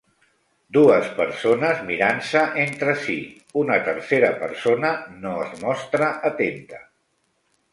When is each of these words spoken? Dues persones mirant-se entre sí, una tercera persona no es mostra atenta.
Dues 0.75 1.09
persones 1.17 1.83
mirant-se 1.89 2.41
entre 2.63 2.95
sí, 3.03 3.17
una 3.65 3.77
tercera 3.91 4.33
persona 4.41 4.95
no 5.27 5.35
es 5.45 5.55
mostra 5.67 6.09
atenta. 6.33 6.83